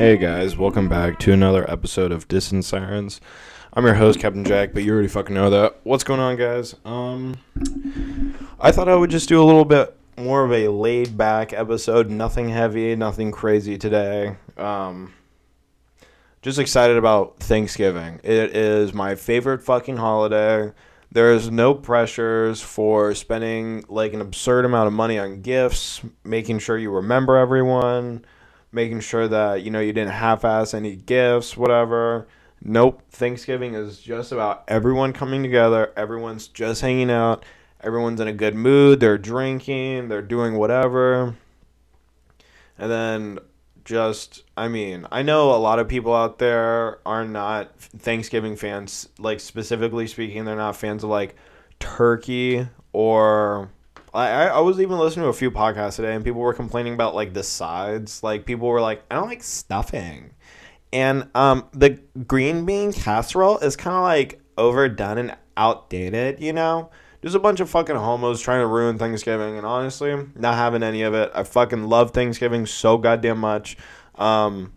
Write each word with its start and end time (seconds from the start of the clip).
Hey 0.00 0.16
guys, 0.16 0.56
welcome 0.56 0.88
back 0.88 1.18
to 1.18 1.32
another 1.34 1.70
episode 1.70 2.10
of 2.10 2.26
Distant 2.26 2.64
Sirens. 2.64 3.20
I'm 3.74 3.84
your 3.84 3.96
host, 3.96 4.18
Captain 4.18 4.46
Jack, 4.46 4.72
but 4.72 4.82
you 4.82 4.94
already 4.94 5.08
fucking 5.08 5.34
know 5.34 5.50
that. 5.50 5.78
What's 5.82 6.04
going 6.04 6.20
on, 6.20 6.36
guys? 6.36 6.74
Um, 6.86 7.36
I 8.58 8.72
thought 8.72 8.88
I 8.88 8.94
would 8.94 9.10
just 9.10 9.28
do 9.28 9.42
a 9.42 9.44
little 9.44 9.66
bit 9.66 9.94
more 10.16 10.42
of 10.42 10.52
a 10.52 10.68
laid 10.68 11.18
back 11.18 11.52
episode. 11.52 12.08
Nothing 12.08 12.48
heavy, 12.48 12.96
nothing 12.96 13.30
crazy 13.30 13.76
today. 13.76 14.36
Um, 14.56 15.12
just 16.40 16.58
excited 16.58 16.96
about 16.96 17.38
Thanksgiving. 17.40 18.20
It 18.24 18.56
is 18.56 18.94
my 18.94 19.16
favorite 19.16 19.62
fucking 19.62 19.98
holiday. 19.98 20.72
There's 21.12 21.50
no 21.50 21.74
pressures 21.74 22.62
for 22.62 23.14
spending 23.14 23.84
like 23.86 24.14
an 24.14 24.22
absurd 24.22 24.64
amount 24.64 24.86
of 24.86 24.94
money 24.94 25.18
on 25.18 25.42
gifts, 25.42 26.00
making 26.24 26.60
sure 26.60 26.78
you 26.78 26.90
remember 26.90 27.36
everyone 27.36 28.24
making 28.72 29.00
sure 29.00 29.28
that 29.28 29.62
you 29.62 29.70
know 29.70 29.80
you 29.80 29.92
didn't 29.92 30.12
half-ass 30.12 30.74
any 30.74 30.96
gifts, 30.96 31.56
whatever. 31.56 32.26
Nope. 32.62 33.02
Thanksgiving 33.10 33.74
is 33.74 34.00
just 34.00 34.32
about 34.32 34.64
everyone 34.68 35.12
coming 35.12 35.42
together. 35.42 35.92
Everyone's 35.96 36.46
just 36.48 36.82
hanging 36.82 37.10
out. 37.10 37.44
Everyone's 37.82 38.20
in 38.20 38.28
a 38.28 38.32
good 38.32 38.54
mood. 38.54 39.00
They're 39.00 39.16
drinking. 39.16 40.08
They're 40.08 40.20
doing 40.20 40.56
whatever. 40.56 41.36
And 42.78 42.90
then 42.90 43.38
just, 43.84 44.42
I 44.56 44.68
mean, 44.68 45.06
I 45.10 45.22
know 45.22 45.54
a 45.54 45.56
lot 45.56 45.78
of 45.78 45.88
people 45.88 46.14
out 46.14 46.38
there 46.38 46.98
are 47.06 47.24
not 47.24 47.74
Thanksgiving 47.78 48.56
fans. 48.56 49.08
Like, 49.18 49.40
specifically 49.40 50.06
speaking, 50.06 50.44
they're 50.44 50.56
not 50.56 50.76
fans 50.76 51.02
of 51.02 51.10
like 51.10 51.34
turkey 51.78 52.68
or 52.92 53.70
I, 54.12 54.46
I 54.48 54.60
was 54.60 54.80
even 54.80 54.98
listening 54.98 55.24
to 55.24 55.28
a 55.28 55.34
few 55.34 55.50
podcasts 55.50 55.96
today, 55.96 56.14
and 56.14 56.24
people 56.24 56.40
were 56.40 56.54
complaining 56.54 56.94
about 56.94 57.14
like 57.14 57.32
the 57.32 57.42
sides. 57.42 58.22
Like 58.22 58.44
people 58.44 58.68
were 58.68 58.80
like, 58.80 59.02
I 59.10 59.14
don't 59.14 59.28
like 59.28 59.42
stuffing, 59.42 60.34
and 60.92 61.28
um, 61.34 61.68
the 61.72 62.00
green 62.26 62.64
bean 62.66 62.92
casserole 62.92 63.58
is 63.58 63.76
kind 63.76 63.96
of 63.96 64.02
like 64.02 64.40
overdone 64.58 65.18
and 65.18 65.36
outdated. 65.56 66.40
You 66.40 66.52
know, 66.52 66.90
there's 67.20 67.34
a 67.36 67.40
bunch 67.40 67.60
of 67.60 67.70
fucking 67.70 67.96
homos 67.96 68.40
trying 68.40 68.60
to 68.60 68.66
ruin 68.66 68.98
Thanksgiving, 68.98 69.56
and 69.56 69.66
honestly, 69.66 70.16
not 70.34 70.54
having 70.54 70.82
any 70.82 71.02
of 71.02 71.14
it. 71.14 71.30
I 71.34 71.44
fucking 71.44 71.84
love 71.84 72.10
Thanksgiving 72.10 72.66
so 72.66 72.98
goddamn 72.98 73.38
much, 73.38 73.76
um, 74.16 74.72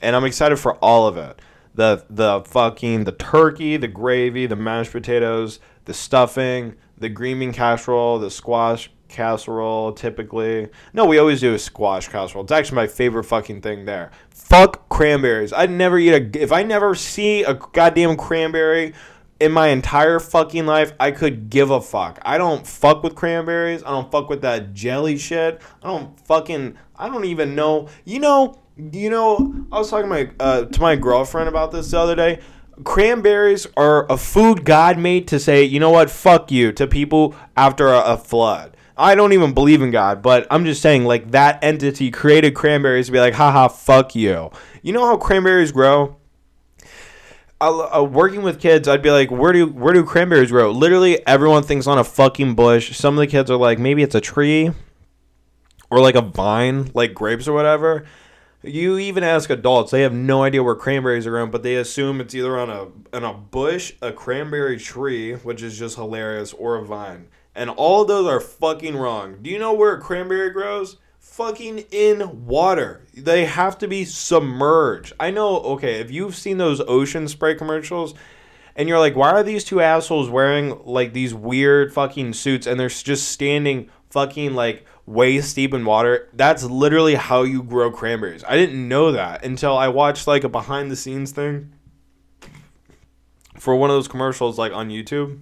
and 0.00 0.16
I'm 0.16 0.24
excited 0.24 0.56
for 0.58 0.76
all 0.76 1.06
of 1.06 1.16
it. 1.16 1.40
The 1.74 2.04
the 2.08 2.42
fucking 2.46 3.04
the 3.04 3.12
turkey, 3.12 3.76
the 3.76 3.86
gravy, 3.86 4.46
the 4.46 4.56
mashed 4.56 4.92
potatoes, 4.92 5.60
the 5.88 5.94
stuffing 5.94 6.76
the 7.00 7.08
green 7.08 7.38
bean 7.38 7.52
casserole, 7.52 8.18
the 8.18 8.30
squash 8.30 8.90
casserole 9.08 9.92
typically. 9.92 10.68
No, 10.92 11.06
we 11.06 11.18
always 11.18 11.40
do 11.40 11.54
a 11.54 11.58
squash 11.58 12.08
casserole. 12.08 12.44
It's 12.44 12.52
actually 12.52 12.76
my 12.76 12.86
favorite 12.86 13.24
fucking 13.24 13.62
thing 13.62 13.84
there. 13.84 14.10
Fuck 14.30 14.88
cranberries. 14.88 15.52
I'd 15.52 15.70
never 15.70 15.98
eat 15.98 16.12
a 16.12 16.42
if 16.42 16.52
I 16.52 16.62
never 16.62 16.94
see 16.94 17.42
a 17.42 17.54
goddamn 17.54 18.16
cranberry 18.16 18.94
in 19.40 19.52
my 19.52 19.68
entire 19.68 20.18
fucking 20.18 20.66
life, 20.66 20.92
I 20.98 21.12
could 21.12 21.48
give 21.48 21.70
a 21.70 21.80
fuck. 21.80 22.18
I 22.22 22.38
don't 22.38 22.66
fuck 22.66 23.02
with 23.04 23.14
cranberries. 23.14 23.84
I 23.84 23.90
don't 23.90 24.10
fuck 24.10 24.28
with 24.28 24.42
that 24.42 24.74
jelly 24.74 25.16
shit. 25.16 25.62
I 25.82 25.86
don't 25.86 26.18
fucking 26.26 26.76
I 26.96 27.08
don't 27.08 27.24
even 27.24 27.54
know. 27.54 27.88
You 28.04 28.18
know, 28.18 28.60
you 28.76 29.10
know, 29.10 29.66
I 29.70 29.78
was 29.78 29.90
talking 29.90 30.04
to 30.04 30.08
my 30.08 30.30
uh, 30.40 30.64
to 30.64 30.80
my 30.80 30.96
girlfriend 30.96 31.48
about 31.48 31.72
this 31.72 31.92
the 31.92 31.98
other 31.98 32.16
day 32.16 32.40
cranberries 32.84 33.66
are 33.76 34.10
a 34.10 34.16
food 34.16 34.64
God 34.64 34.98
made 34.98 35.28
to 35.28 35.38
say, 35.38 35.64
you 35.64 35.80
know 35.80 35.90
what, 35.90 36.10
fuck 36.10 36.50
you 36.50 36.72
to 36.72 36.86
people 36.86 37.34
after 37.56 37.88
a, 37.88 38.00
a, 38.00 38.16
flood. 38.16 38.76
I 38.96 39.14
don't 39.14 39.32
even 39.32 39.54
believe 39.54 39.82
in 39.82 39.90
God, 39.90 40.22
but 40.22 40.46
I'm 40.50 40.64
just 40.64 40.82
saying, 40.82 41.04
like, 41.04 41.30
that 41.30 41.62
entity 41.62 42.10
created 42.10 42.54
cranberries 42.54 43.06
to 43.06 43.12
be 43.12 43.20
like, 43.20 43.34
haha, 43.34 43.68
fuck 43.68 44.14
you. 44.14 44.50
You 44.82 44.92
know 44.92 45.06
how 45.06 45.16
cranberries 45.16 45.72
grow? 45.72 46.16
Uh, 47.60 48.06
working 48.08 48.42
with 48.42 48.60
kids, 48.60 48.86
I'd 48.86 49.02
be 49.02 49.10
like, 49.10 49.32
where 49.32 49.52
do 49.52 49.66
where 49.66 49.92
do 49.92 50.04
cranberries 50.04 50.52
grow? 50.52 50.70
Literally, 50.70 51.26
everyone 51.26 51.64
thinks 51.64 51.88
on 51.88 51.98
a 51.98 52.04
fucking 52.04 52.54
bush. 52.54 52.96
Some 52.96 53.14
of 53.14 53.18
the 53.18 53.26
kids 53.26 53.50
are 53.50 53.56
like, 53.56 53.80
maybe 53.80 54.04
it's 54.04 54.14
a 54.14 54.20
tree, 54.20 54.70
or 55.90 56.00
like 56.00 56.14
a 56.14 56.20
vine, 56.20 56.90
like 56.94 57.14
grapes 57.14 57.48
or 57.48 57.52
whatever. 57.52 58.04
You 58.62 58.98
even 58.98 59.22
ask 59.22 59.50
adults; 59.50 59.92
they 59.92 60.02
have 60.02 60.12
no 60.12 60.42
idea 60.42 60.64
where 60.64 60.74
cranberries 60.74 61.28
are 61.28 61.30
grown, 61.30 61.50
but 61.50 61.62
they 61.62 61.76
assume 61.76 62.20
it's 62.20 62.34
either 62.34 62.58
on 62.58 62.68
a 62.68 63.16
on 63.16 63.22
a 63.22 63.32
bush, 63.32 63.92
a 64.02 64.10
cranberry 64.10 64.78
tree, 64.78 65.34
which 65.34 65.62
is 65.62 65.78
just 65.78 65.94
hilarious, 65.94 66.52
or 66.52 66.74
a 66.74 66.84
vine. 66.84 67.28
And 67.54 67.70
all 67.70 68.02
of 68.02 68.08
those 68.08 68.26
are 68.26 68.40
fucking 68.40 68.96
wrong. 68.96 69.38
Do 69.42 69.50
you 69.50 69.58
know 69.58 69.72
where 69.72 69.94
a 69.94 70.00
cranberry 70.00 70.50
grows? 70.50 70.96
Fucking 71.20 71.84
in 71.92 72.46
water. 72.46 73.02
They 73.14 73.44
have 73.44 73.78
to 73.78 73.86
be 73.86 74.04
submerged. 74.04 75.12
I 75.20 75.30
know. 75.30 75.58
Okay, 75.60 76.00
if 76.00 76.10
you've 76.10 76.34
seen 76.34 76.58
those 76.58 76.80
ocean 76.80 77.28
spray 77.28 77.54
commercials, 77.54 78.14
and 78.74 78.88
you're 78.88 78.98
like, 78.98 79.14
why 79.14 79.30
are 79.30 79.44
these 79.44 79.64
two 79.64 79.80
assholes 79.80 80.28
wearing 80.28 80.84
like 80.84 81.12
these 81.12 81.32
weird 81.32 81.92
fucking 81.92 82.32
suits, 82.32 82.66
and 82.66 82.78
they're 82.78 82.88
just 82.88 83.28
standing 83.28 83.88
fucking 84.10 84.54
like 84.54 84.84
waist 85.08 85.56
deep 85.56 85.72
in 85.72 85.84
water. 85.84 86.28
That's 86.34 86.64
literally 86.64 87.14
how 87.14 87.42
you 87.42 87.62
grow 87.62 87.90
cranberries. 87.90 88.44
I 88.46 88.56
didn't 88.56 88.86
know 88.86 89.12
that 89.12 89.44
until 89.44 89.76
I 89.76 89.88
watched 89.88 90.26
like 90.26 90.44
a 90.44 90.48
behind 90.48 90.90
the 90.90 90.96
scenes 90.96 91.32
thing 91.32 91.72
for 93.56 93.74
one 93.74 93.90
of 93.90 93.96
those 93.96 94.08
commercials 94.08 94.58
like 94.58 94.72
on 94.72 94.90
YouTube. 94.90 95.40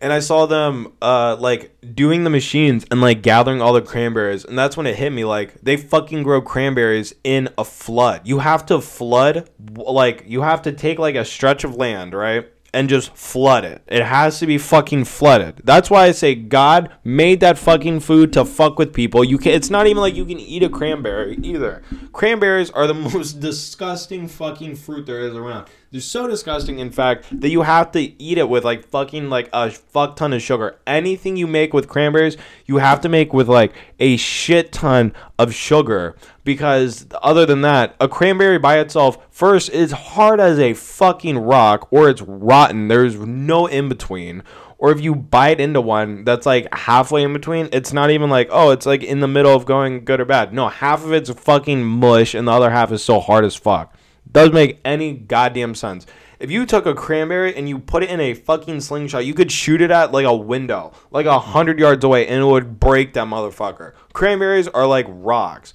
And 0.00 0.12
I 0.12 0.20
saw 0.20 0.46
them 0.46 0.92
uh 1.02 1.36
like 1.40 1.76
doing 1.94 2.24
the 2.24 2.30
machines 2.30 2.86
and 2.90 3.00
like 3.00 3.22
gathering 3.22 3.60
all 3.60 3.72
the 3.72 3.82
cranberries 3.82 4.44
and 4.44 4.56
that's 4.58 4.76
when 4.76 4.86
it 4.86 4.96
hit 4.96 5.10
me 5.10 5.24
like 5.24 5.54
they 5.62 5.76
fucking 5.76 6.22
grow 6.22 6.40
cranberries 6.40 7.14
in 7.24 7.48
a 7.58 7.64
flood. 7.64 8.20
You 8.24 8.38
have 8.38 8.66
to 8.66 8.80
flood 8.80 9.50
like 9.74 10.24
you 10.26 10.42
have 10.42 10.62
to 10.62 10.72
take 10.72 10.98
like 10.98 11.16
a 11.16 11.24
stretch 11.24 11.64
of 11.64 11.76
land, 11.76 12.14
right? 12.14 12.48
And 12.74 12.88
just 12.88 13.16
flood 13.16 13.64
it. 13.64 13.82
It 13.86 14.04
has 14.04 14.38
to 14.40 14.46
be 14.46 14.58
fucking 14.58 15.04
flooded. 15.04 15.62
That's 15.64 15.88
why 15.88 16.04
I 16.04 16.10
say 16.10 16.34
God 16.34 16.90
made 17.04 17.40
that 17.40 17.56
fucking 17.56 18.00
food 18.00 18.32
to 18.34 18.44
fuck 18.44 18.78
with 18.78 18.92
people. 18.92 19.24
You 19.24 19.38
can 19.38 19.52
it's 19.52 19.70
not 19.70 19.86
even 19.86 20.00
like 20.00 20.14
you 20.14 20.26
can 20.26 20.40
eat 20.40 20.62
a 20.62 20.68
cranberry 20.68 21.38
either. 21.42 21.82
Cranberries 22.12 22.70
are 22.70 22.86
the 22.86 22.94
most 23.14 23.40
disgusting 23.40 24.28
fucking 24.28 24.76
fruit 24.76 25.06
there 25.06 25.20
is 25.20 25.34
around. 25.34 25.68
They're 25.94 26.00
so 26.00 26.26
disgusting, 26.26 26.80
in 26.80 26.90
fact, 26.90 27.40
that 27.40 27.50
you 27.50 27.62
have 27.62 27.92
to 27.92 28.00
eat 28.20 28.36
it 28.36 28.48
with 28.48 28.64
like 28.64 28.84
fucking 28.88 29.30
like 29.30 29.48
a 29.52 29.70
fuck 29.70 30.16
ton 30.16 30.32
of 30.32 30.42
sugar. 30.42 30.80
Anything 30.88 31.36
you 31.36 31.46
make 31.46 31.72
with 31.72 31.86
cranberries, 31.86 32.36
you 32.66 32.78
have 32.78 33.00
to 33.02 33.08
make 33.08 33.32
with 33.32 33.48
like 33.48 33.72
a 34.00 34.16
shit 34.16 34.72
ton 34.72 35.12
of 35.38 35.54
sugar. 35.54 36.16
Because 36.42 37.06
other 37.22 37.46
than 37.46 37.60
that, 37.60 37.94
a 38.00 38.08
cranberry 38.08 38.58
by 38.58 38.80
itself, 38.80 39.18
first, 39.30 39.70
is 39.70 39.92
hard 39.92 40.40
as 40.40 40.58
a 40.58 40.74
fucking 40.74 41.38
rock 41.38 41.86
or 41.92 42.08
it's 42.10 42.22
rotten. 42.22 42.88
There's 42.88 43.14
no 43.14 43.68
in 43.68 43.88
between 43.88 44.42
or 44.78 44.90
if 44.90 45.00
you 45.00 45.14
bite 45.14 45.60
into 45.60 45.80
one 45.80 46.24
that's 46.24 46.44
like 46.44 46.74
halfway 46.74 47.22
in 47.22 47.32
between, 47.32 47.68
it's 47.72 47.92
not 47.92 48.10
even 48.10 48.30
like, 48.30 48.48
oh, 48.50 48.70
it's 48.70 48.84
like 48.84 49.04
in 49.04 49.20
the 49.20 49.28
middle 49.28 49.54
of 49.54 49.64
going 49.64 50.04
good 50.04 50.20
or 50.20 50.24
bad. 50.24 50.52
No, 50.52 50.68
half 50.68 51.04
of 51.04 51.12
it's 51.12 51.30
fucking 51.30 51.84
mush 51.84 52.34
and 52.34 52.48
the 52.48 52.52
other 52.52 52.70
half 52.70 52.90
is 52.90 53.04
so 53.04 53.20
hard 53.20 53.44
as 53.44 53.54
fuck. 53.54 53.96
Does 54.34 54.50
make 54.52 54.80
any 54.84 55.12
goddamn 55.14 55.76
sense. 55.76 56.06
If 56.40 56.50
you 56.50 56.66
took 56.66 56.86
a 56.86 56.94
cranberry 56.94 57.54
and 57.54 57.68
you 57.68 57.78
put 57.78 58.02
it 58.02 58.10
in 58.10 58.18
a 58.18 58.34
fucking 58.34 58.80
slingshot, 58.80 59.24
you 59.24 59.32
could 59.32 59.52
shoot 59.52 59.80
it 59.80 59.92
at 59.92 60.10
like 60.10 60.26
a 60.26 60.34
window, 60.34 60.92
like 61.12 61.26
a 61.26 61.38
hundred 61.38 61.78
yards 61.78 62.04
away, 62.04 62.26
and 62.26 62.42
it 62.42 62.44
would 62.44 62.80
break 62.80 63.12
that 63.12 63.28
motherfucker. 63.28 63.92
Cranberries 64.12 64.66
are 64.66 64.88
like 64.88 65.06
rocks. 65.08 65.72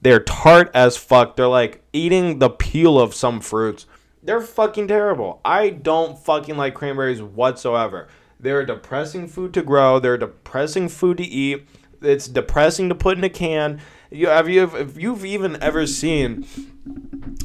They're 0.00 0.18
tart 0.18 0.72
as 0.74 0.96
fuck. 0.96 1.36
They're 1.36 1.46
like 1.46 1.84
eating 1.92 2.40
the 2.40 2.50
peel 2.50 2.98
of 2.98 3.14
some 3.14 3.40
fruits. 3.40 3.86
They're 4.20 4.40
fucking 4.40 4.88
terrible. 4.88 5.40
I 5.44 5.70
don't 5.70 6.18
fucking 6.18 6.56
like 6.56 6.74
cranberries 6.74 7.22
whatsoever. 7.22 8.08
They're 8.40 8.60
a 8.60 8.66
depressing 8.66 9.28
food 9.28 9.54
to 9.54 9.62
grow. 9.62 10.00
They're 10.00 10.14
a 10.14 10.18
depressing 10.18 10.88
food 10.88 11.18
to 11.18 11.24
eat. 11.24 11.68
It's 12.00 12.26
depressing 12.26 12.88
to 12.88 12.96
put 12.96 13.16
in 13.16 13.22
a 13.22 13.30
can. 13.30 13.80
You 14.12 14.28
have 14.28 14.48
you 14.48 14.64
if 14.76 15.00
you've 15.00 15.24
even 15.24 15.60
ever 15.62 15.86
seen 15.86 16.46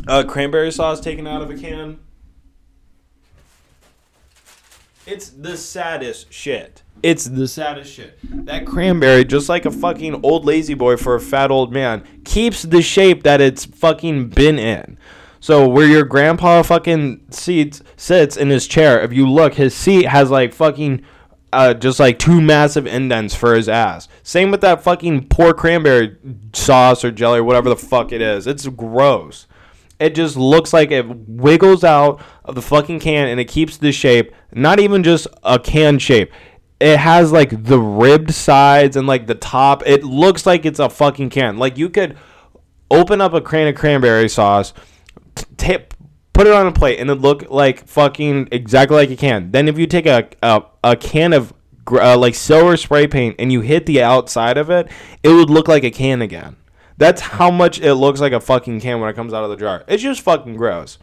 uh, 0.08 0.24
cranberry 0.24 0.72
sauce 0.72 1.00
taken 1.00 1.26
out 1.26 1.42
of 1.42 1.50
a 1.50 1.56
can. 1.56 2.00
It's 5.06 5.30
the 5.30 5.56
saddest 5.56 6.34
shit. 6.34 6.84
It's 7.02 7.26
the 7.26 7.48
saddest 7.48 7.94
shit. 7.94 8.20
That 8.46 8.66
cranberry, 8.66 9.24
just 9.24 9.48
like 9.48 9.66
a 9.66 9.72
fucking 9.72 10.26
old 10.26 10.44
lazy 10.44 10.74
boy 10.74 10.98
for 10.98 11.16
a 11.16 11.22
fat 11.22 11.52
old 11.52 11.72
man, 11.72 12.04
keeps 12.26 12.64
the 12.64 12.82
shape 12.82 13.24
that 13.24 13.40
it's 13.40 13.64
fucking 13.64 14.30
been 14.30 14.60
in. 14.60 14.98
So 15.40 15.70
where 15.70 15.88
your 15.88 16.04
grandpa 16.04 16.64
fucking 16.64 17.28
seats 17.30 17.82
sits 17.96 18.36
in 18.36 18.50
his 18.50 18.68
chair, 18.68 19.00
if 19.00 19.14
you 19.14 19.30
look, 19.30 19.54
his 19.54 19.74
seat 19.74 20.08
has 20.08 20.30
like 20.30 20.54
fucking 20.54 21.06
uh, 21.54 21.74
just 21.74 22.00
like 22.00 22.20
two 22.20 22.42
massive 22.42 22.86
indents 22.86 23.34
for 23.34 23.56
his 23.56 23.70
ass. 23.70 24.08
Same 24.24 24.52
with 24.52 24.62
that 24.62 24.84
fucking 24.84 25.28
poor 25.28 25.54
cranberry 25.54 26.18
sauce 26.54 27.04
or 27.04 27.12
jelly 27.12 27.40
or 27.40 27.44
whatever 27.44 27.70
the 27.70 27.76
fuck 27.76 28.12
it 28.12 28.22
is. 28.22 28.48
It's 28.48 28.68
gross. 28.68 29.48
It 30.00 30.14
just 30.14 30.38
looks 30.38 30.74
like 30.74 30.92
it 30.92 31.08
wiggles 31.08 31.84
out 31.84 32.22
of 32.46 32.56
the 32.56 32.62
fucking 32.62 33.00
can 33.00 33.28
and 33.28 33.40
it 33.40 33.46
keeps 33.46 33.78
the 33.78 33.92
shape. 33.92 34.32
Not 34.54 34.80
even 34.80 35.04
just 35.04 35.28
a 35.44 35.58
can 35.58 36.00
shape. 36.00 36.32
It 36.80 36.98
has 36.98 37.32
like 37.32 37.64
the 37.64 37.80
ribbed 37.80 38.34
sides 38.34 38.96
and 38.96 39.08
like 39.08 39.26
the 39.26 39.36
top. 39.36 39.82
It 39.88 40.04
looks 40.04 40.46
like 40.46 40.66
it's 40.66 40.80
a 40.80 40.90
fucking 40.90 41.32
can. 41.32 41.58
Like 41.58 41.78
you 41.78 41.90
could 41.90 42.18
open 42.92 43.22
up 43.22 43.34
a 43.34 43.42
can 43.42 43.68
of 43.68 43.76
cranberry 43.76 44.30
sauce, 44.30 44.74
t- 45.58 45.80
put 46.38 46.46
it 46.46 46.54
on 46.54 46.68
a 46.68 46.72
plate, 46.72 47.00
and 47.00 47.10
it 47.10 47.16
look 47.16 47.50
like 47.50 47.88
fucking 47.88 48.50
exactly 48.52 48.96
like 48.96 49.10
a 49.10 49.16
can. 49.16 49.52
Then 49.52 49.68
if 49.68 49.80
you 49.80 49.88
take 49.88 50.06
a 50.06 50.30
a, 50.44 50.62
a 50.84 50.96
can 50.96 51.34
of 51.34 51.52
uh, 51.92 52.18
like 52.18 52.36
silver 52.36 52.78
spray 52.78 53.08
paint 53.08 53.38
and 53.40 53.52
you 53.52 53.62
hit 53.62 53.88
the 53.88 54.04
outside 54.04 54.58
of 54.58 54.70
it, 54.70 54.88
it 55.24 55.30
would 55.30 55.50
look 55.50 55.68
like 55.68 55.84
a 55.84 55.90
can 55.90 56.22
again. 56.22 56.56
That's 56.98 57.22
how 57.22 57.50
much 57.50 57.80
it 57.80 57.96
looks 57.96 58.20
like 58.20 58.34
a 58.34 58.40
fucking 58.40 58.82
can 58.82 59.00
when 59.00 59.10
it 59.10 59.16
comes 59.16 59.34
out 59.34 59.44
of 59.44 59.50
the 59.50 59.56
jar. 59.56 59.84
It's 59.88 60.04
just 60.04 60.22
fucking 60.22 60.58
gross. 60.58 61.00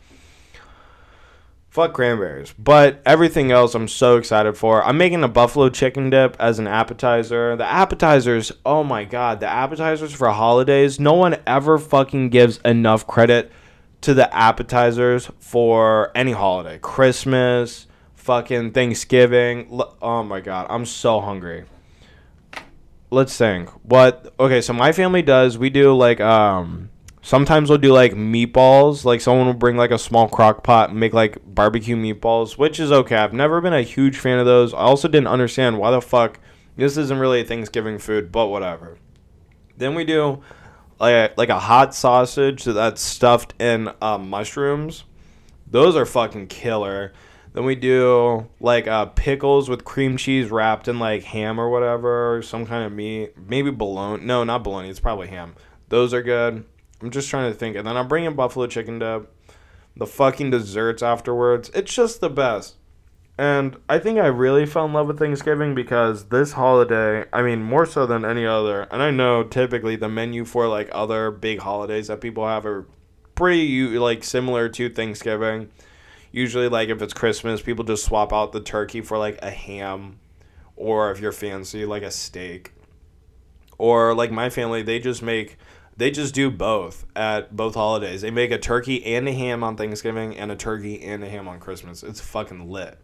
Fuck 1.69 1.95
cranberries. 1.95 2.55
But 2.57 3.03
everything 3.05 3.51
else 3.51 3.75
I'm 3.75 3.89
so 3.89 4.17
excited 4.17 4.57
for. 4.57 4.85
I'm 4.85 4.97
making 4.97 5.25
a 5.25 5.29
buffalo 5.29 5.69
chicken 5.69 6.11
dip 6.11 6.37
as 6.39 6.61
an 6.61 6.69
appetizer. 6.69 7.57
The 7.57 7.67
appetizers, 7.67 8.53
oh 8.65 8.85
my 8.85 9.03
god, 9.05 9.41
the 9.41 9.49
appetizers 9.49 10.13
for 10.13 10.31
holidays, 10.31 11.01
no 11.01 11.15
one 11.15 11.37
ever 11.45 11.79
fucking 11.79 12.29
gives 12.29 12.59
enough 12.59 13.09
credit 13.09 13.51
to 14.05 14.15
the 14.15 14.35
appetizers 14.35 15.31
for 15.39 16.11
any 16.15 16.33
holiday. 16.33 16.79
Christmas, 16.79 17.87
fucking 18.15 18.73
Thanksgiving. 18.73 19.81
Oh 20.01 20.23
my 20.23 20.41
god, 20.41 20.67
I'm 20.71 20.85
so 20.87 21.21
hungry. 21.21 21.65
Let's 23.11 23.37
think. 23.37 23.71
What 23.83 24.35
okay, 24.39 24.61
so 24.61 24.73
my 24.73 24.93
family 24.93 25.23
does 25.23 25.59
we 25.59 25.71
do 25.71 25.95
like 25.95 26.21
um 26.21 26.91
Sometimes 27.25 27.71
we'll 27.71 27.79
do 27.79 27.91
like 27.91 28.13
meatballs. 28.13 29.07
Like 29.07 29.23
someone 29.23 29.47
will 29.47 29.55
bring 29.55 29.79
like 29.79 29.91
a 29.91 29.99
small 29.99 30.29
crock 30.29 30.63
pot 30.63 30.91
and 30.91 31.01
make 31.01 31.15
like 31.15 31.39
barbecue 31.47 31.97
meatballs, 31.97 32.59
which 32.59 32.79
is 32.79 32.93
okay. 32.93 33.17
I've 33.17 33.33
never 33.33 33.63
been 33.63 33.73
a 33.73 33.81
huge 33.81 34.19
fan 34.19 34.39
of 34.39 34.45
those. 34.45 34.75
I 34.75 34.81
also 34.81 35.09
didn't 35.09 35.29
understand 35.29 35.79
why 35.79 35.91
the 35.91 36.03
fuck 36.03 36.39
this 36.77 36.99
isn't 36.99 37.19
really 37.19 37.41
a 37.41 37.45
Thanksgiving 37.45 37.99
food, 37.99 38.31
but 38.31 38.49
whatever. 38.49 38.99
Then 39.75 39.95
we 39.95 40.05
do 40.05 40.43
like 40.99 41.13
a, 41.13 41.35
like 41.37 41.49
a 41.49 41.59
hot 41.59 41.95
sausage 41.95 42.65
that's 42.65 43.03
stuffed 43.03 43.55
in 43.61 43.91
uh, 44.01 44.19
mushrooms. 44.19 45.05
Those 45.67 45.97
are 45.97 46.07
fucking 46.07 46.49
killer. 46.49 47.13
Then 47.53 47.65
we 47.65 47.77
do 47.77 48.49
like 48.61 48.89
uh, 48.89 49.07
pickles 49.07 49.69
with 49.69 49.85
cream 49.85 50.17
cheese 50.17 50.51
wrapped 50.51 50.89
in 50.89 50.99
like 50.99 51.23
ham 51.23 51.61
or 51.61 51.71
whatever, 51.71 52.37
or 52.37 52.43
some 52.43 52.67
kind 52.67 52.85
of 52.85 52.93
meat. 52.93 53.35
Maybe 53.49 53.71
bologna. 53.71 54.25
No, 54.25 54.45
not 54.45 54.65
bologna. 54.65 54.91
It's 54.91 55.01
probably 55.01 55.29
ham. 55.29 55.55
Those 55.89 56.13
are 56.13 56.23
good. 56.23 56.65
I'm 57.01 57.11
just 57.11 57.29
trying 57.29 57.53
to 57.53 57.59
think. 57.59 57.77
And 57.77 57.87
then 57.87 57.97
I'm 57.97 58.09
bringing 58.09 58.35
buffalo 58.35 58.67
chicken 58.67 58.99
dip, 58.99 59.33
the 59.97 60.07
fucking 60.07 60.51
desserts 60.51 61.03
afterwards. 61.03 61.71
It's 61.75 61.95
just 61.95 62.21
the 62.21 62.31
best. 62.31 62.75
And 63.37 63.77
I 63.89 63.99
think 63.99 64.19
I 64.19 64.27
really 64.27 64.65
fell 64.65 64.85
in 64.85 64.93
love 64.93 65.09
with 65.09 65.19
Thanksgiving 65.19 65.75
because 65.75 66.27
this 66.27 66.53
holiday, 66.53 67.25
I 67.33 67.43
mean, 67.43 67.63
more 67.63 67.85
so 67.85 68.07
than 68.07 68.25
any 68.25 68.47
other, 68.47 68.83
and 68.93 69.03
I 69.03 69.11
know 69.11 69.43
typically 69.43 69.97
the 69.97 70.09
menu 70.09 70.45
for 70.45 70.69
like 70.69 70.89
other 70.93 71.33
big 71.33 71.59
holidays 71.59 72.07
that 72.07 72.21
people 72.21 72.47
have 72.47 72.65
are 72.65 72.87
pretty 73.35 73.99
like 73.99 74.23
similar 74.23 74.69
to 74.69 74.89
Thanksgiving. 74.89 75.71
Usually, 76.31 76.69
like 76.69 76.89
if 76.89 77.03
it's 77.03 77.15
Christmas, 77.15 77.61
people 77.61 77.85
just 77.85 78.05
swap 78.05 78.33
out 78.33 78.53
the 78.53 78.61
turkey 78.61 79.01
for 79.01 79.19
like 79.19 79.39
a 79.43 79.51
ham, 79.51 80.21
or 80.77 81.11
if 81.11 81.21
you're 81.21 81.33
fancy, 81.33 81.85
like 81.85 82.05
a 82.05 82.13
steak. 82.13 82.73
Or 83.79 84.15
like 84.15 84.31
my 84.31 84.49
family, 84.49 84.83
they 84.83 85.01
just 85.01 85.23
make 85.23 85.59
they 85.97 86.13
just 86.13 86.35
do 86.35 86.51
both 86.51 87.05
at 87.17 87.57
both 87.57 87.75
holidays. 87.75 88.23
They 88.23 88.31
make 88.31 88.53
a 88.53 88.59
turkey 88.59 89.05
and 89.05 89.29
a 89.29 89.33
ham 89.33 89.65
on 89.65 89.77
Thanksgiving 89.77 90.37
and 90.37 90.53
a 90.53 90.57
turkey 90.57 91.03
and 91.03 91.25
a 91.25 91.29
ham 91.29 91.49
on 91.49 91.59
Christmas. 91.59 92.05
It's 92.05 92.21
fucking 92.21 92.71
lit. 92.71 92.99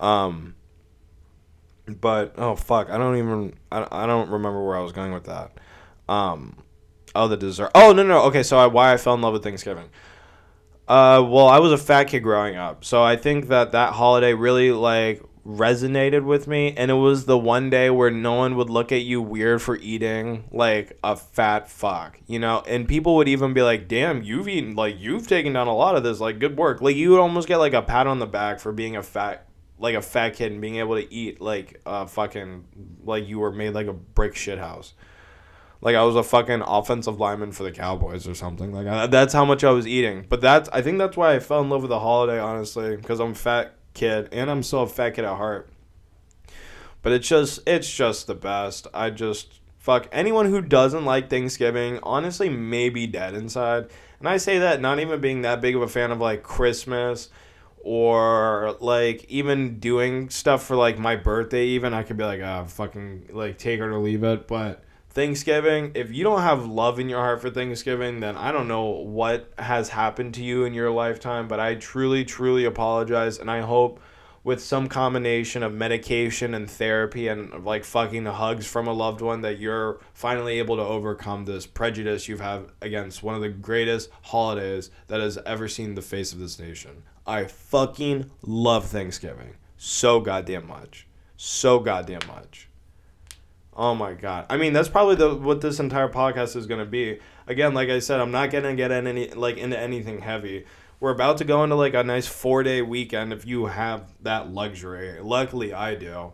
Um 0.00 0.54
but 1.86 2.34
oh 2.36 2.56
fuck, 2.56 2.90
I 2.90 2.98
don't 2.98 3.16
even 3.16 3.54
I, 3.70 3.86
I 3.90 4.06
don't 4.06 4.30
remember 4.30 4.64
where 4.64 4.76
I 4.76 4.80
was 4.80 4.92
going 4.92 5.12
with 5.12 5.24
that. 5.24 5.52
Um 6.08 6.62
oh 7.14 7.28
the 7.28 7.36
dessert. 7.36 7.70
Oh 7.74 7.92
no 7.92 8.02
no, 8.02 8.22
okay, 8.24 8.42
so 8.42 8.58
I, 8.58 8.66
why 8.66 8.92
I 8.92 8.96
fell 8.96 9.14
in 9.14 9.20
love 9.20 9.32
with 9.32 9.42
Thanksgiving. 9.42 9.88
Uh 10.88 11.24
well, 11.28 11.48
I 11.48 11.58
was 11.58 11.72
a 11.72 11.78
fat 11.78 12.04
kid 12.04 12.20
growing 12.20 12.56
up. 12.56 12.84
So 12.84 13.02
I 13.02 13.16
think 13.16 13.48
that 13.48 13.72
that 13.72 13.94
holiday 13.94 14.34
really 14.34 14.72
like 14.72 15.22
resonated 15.46 16.24
with 16.24 16.48
me 16.48 16.74
and 16.76 16.90
it 16.90 16.94
was 16.94 17.24
the 17.24 17.38
one 17.38 17.70
day 17.70 17.88
where 17.88 18.10
no 18.10 18.34
one 18.34 18.56
would 18.56 18.68
look 18.68 18.90
at 18.90 19.02
you 19.02 19.22
weird 19.22 19.62
for 19.62 19.76
eating 19.76 20.44
like 20.50 20.98
a 21.04 21.14
fat 21.14 21.70
fuck 21.70 22.18
you 22.26 22.36
know 22.36 22.64
and 22.66 22.88
people 22.88 23.14
would 23.14 23.28
even 23.28 23.54
be 23.54 23.62
like 23.62 23.86
damn 23.86 24.24
you've 24.24 24.48
eaten 24.48 24.74
like 24.74 24.96
you've 24.98 25.28
taken 25.28 25.52
down 25.52 25.68
a 25.68 25.74
lot 25.74 25.94
of 25.94 26.02
this 26.02 26.18
like 26.18 26.40
good 26.40 26.56
work 26.56 26.80
like 26.80 26.96
you 26.96 27.10
would 27.10 27.20
almost 27.20 27.46
get 27.46 27.58
like 27.58 27.74
a 27.74 27.82
pat 27.82 28.08
on 28.08 28.18
the 28.18 28.26
back 28.26 28.58
for 28.58 28.72
being 28.72 28.96
a 28.96 29.02
fat 29.02 29.46
like 29.78 29.94
a 29.94 30.02
fat 30.02 30.30
kid 30.30 30.52
and 30.52 30.60
being 30.60 30.76
able 30.76 30.96
to 30.96 31.12
eat 31.12 31.40
like 31.40 31.80
a 31.86 32.06
fucking 32.06 32.64
like 33.04 33.26
you 33.28 33.38
were 33.38 33.52
made 33.52 33.70
like 33.70 33.86
a 33.86 33.92
brick 33.92 34.34
shit 34.34 34.58
house 34.58 34.94
like 35.80 35.94
I 35.94 36.02
was 36.02 36.16
a 36.16 36.22
fucking 36.22 36.62
offensive 36.62 37.20
lineman 37.20 37.52
for 37.52 37.62
the 37.62 37.72
Cowboys 37.72 38.26
or 38.26 38.34
something. 38.34 38.72
Like 38.72 38.86
I, 38.86 39.06
that's 39.06 39.32
how 39.32 39.44
much 39.44 39.62
I 39.62 39.70
was 39.70 39.86
eating. 39.86 40.26
But 40.28 40.40
that's 40.40 40.68
I 40.70 40.82
think 40.82 40.98
that's 40.98 41.16
why 41.16 41.34
I 41.34 41.38
fell 41.38 41.60
in 41.60 41.68
love 41.68 41.82
with 41.82 41.90
the 41.90 42.00
holiday 42.00 42.38
honestly 42.38 42.96
because 42.96 43.20
I'm 43.20 43.32
a 43.32 43.34
fat 43.34 43.76
kid, 43.94 44.28
and 44.32 44.50
I'm 44.50 44.62
still 44.62 44.82
a 44.82 44.86
fat 44.86 45.10
kid 45.10 45.24
at 45.24 45.36
heart. 45.36 45.68
But 47.02 47.12
it's 47.12 47.28
just 47.28 47.60
it's 47.66 47.92
just 47.92 48.26
the 48.26 48.34
best. 48.34 48.86
I 48.94 49.10
just 49.10 49.60
fuck 49.78 50.08
anyone 50.12 50.46
who 50.46 50.60
doesn't 50.60 51.04
like 51.04 51.30
Thanksgiving. 51.30 52.00
Honestly, 52.02 52.48
may 52.48 52.88
be 52.88 53.06
dead 53.06 53.34
inside. 53.34 53.88
And 54.18 54.28
I 54.28 54.38
say 54.38 54.58
that 54.58 54.80
not 54.80 54.98
even 54.98 55.20
being 55.20 55.42
that 55.42 55.60
big 55.60 55.76
of 55.76 55.82
a 55.82 55.88
fan 55.88 56.10
of 56.10 56.20
like 56.20 56.42
Christmas 56.42 57.28
or 57.86 58.76
like 58.80 59.24
even 59.28 59.78
doing 59.78 60.28
stuff 60.28 60.64
for 60.64 60.74
like 60.74 60.98
my 60.98 61.14
birthday. 61.14 61.66
Even 61.66 61.94
I 61.94 62.02
could 62.02 62.16
be 62.16 62.24
like, 62.24 62.40
ah, 62.42 62.62
oh, 62.62 62.66
fucking 62.66 63.28
like 63.30 63.58
take 63.58 63.78
her 63.78 63.88
to 63.88 63.98
leave 63.98 64.24
it, 64.24 64.46
but. 64.48 64.82
Thanksgiving, 65.10 65.92
if 65.94 66.12
you 66.12 66.24
don't 66.24 66.42
have 66.42 66.66
love 66.66 67.00
in 67.00 67.08
your 67.08 67.20
heart 67.20 67.40
for 67.40 67.48
Thanksgiving, 67.48 68.20
then 68.20 68.36
I 68.36 68.52
don't 68.52 68.68
know 68.68 68.84
what 68.84 69.50
has 69.56 69.88
happened 69.88 70.34
to 70.34 70.44
you 70.44 70.64
in 70.64 70.74
your 70.74 70.90
lifetime, 70.90 71.48
but 71.48 71.58
I 71.58 71.76
truly, 71.76 72.22
truly 72.22 72.66
apologize. 72.66 73.38
And 73.38 73.50
I 73.50 73.62
hope 73.62 73.98
with 74.46 74.62
some 74.62 74.86
combination 74.86 75.64
of 75.64 75.74
medication 75.74 76.54
and 76.54 76.70
therapy 76.70 77.26
and 77.26 77.64
like 77.64 77.82
fucking 77.82 78.24
hugs 78.26 78.64
from 78.64 78.86
a 78.86 78.92
loved 78.92 79.20
one 79.20 79.40
that 79.40 79.58
you're 79.58 79.98
finally 80.14 80.60
able 80.60 80.76
to 80.76 80.82
overcome 80.82 81.44
this 81.44 81.66
prejudice 81.66 82.28
you've 82.28 82.38
had 82.38 82.64
against 82.80 83.24
one 83.24 83.34
of 83.34 83.40
the 83.40 83.48
greatest 83.48 84.08
holidays 84.22 84.88
that 85.08 85.20
has 85.20 85.36
ever 85.44 85.66
seen 85.66 85.96
the 85.96 86.00
face 86.00 86.32
of 86.32 86.38
this 86.38 86.60
nation. 86.60 87.02
I 87.26 87.46
fucking 87.46 88.30
love 88.40 88.86
Thanksgiving 88.86 89.56
so 89.76 90.20
goddamn 90.20 90.68
much. 90.68 91.08
So 91.36 91.80
goddamn 91.80 92.28
much. 92.28 92.68
Oh 93.74 93.96
my 93.96 94.12
god. 94.12 94.46
I 94.48 94.58
mean, 94.58 94.72
that's 94.72 94.88
probably 94.88 95.16
the 95.16 95.34
what 95.34 95.60
this 95.60 95.80
entire 95.80 96.08
podcast 96.08 96.54
is 96.54 96.68
going 96.68 96.78
to 96.78 96.86
be. 96.86 97.18
Again, 97.48 97.74
like 97.74 97.88
I 97.88 97.98
said, 97.98 98.20
I'm 98.20 98.30
not 98.30 98.52
going 98.52 98.62
to 98.62 98.74
get 98.76 98.92
in 98.92 99.08
any 99.08 99.28
like 99.30 99.56
into 99.56 99.76
anything 99.76 100.20
heavy. 100.20 100.66
We're 101.00 101.10
about 101.10 101.38
to 101.38 101.44
go 101.44 101.62
into 101.62 101.76
like 101.76 101.94
a 101.94 102.02
nice 102.02 102.28
4-day 102.28 102.82
weekend 102.82 103.32
if 103.32 103.46
you 103.46 103.66
have 103.66 104.12
that 104.22 104.50
luxury. 104.50 105.20
Luckily, 105.20 105.72
I 105.74 105.94
do. 105.94 106.32